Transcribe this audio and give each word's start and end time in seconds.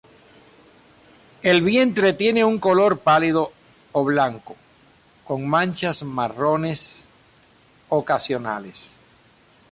El 1.43 1.61
vientre 1.61 2.13
tiene 2.13 2.43
un 2.43 2.57
color 2.57 2.97
pálido 2.97 3.51
o 3.91 4.03
blanco, 4.03 4.55
con 5.23 5.47
manchas 5.47 6.01
marrones 6.01 7.07
ocasionales. 7.89 8.95